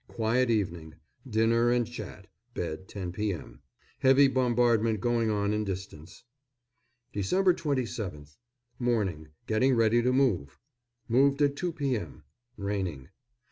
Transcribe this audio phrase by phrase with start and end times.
[0.07, 0.95] Quiet evening.
[1.29, 3.61] Dinner and chat; bed 10 p.m.
[3.99, 6.23] Heavy bombardment going on in distance.
[7.13, 7.23] Dec.
[7.63, 8.37] 27th.
[8.79, 10.57] Morning, getting ready to move.
[11.07, 12.23] Moved at 2 p.m.
[12.57, 13.09] Raining.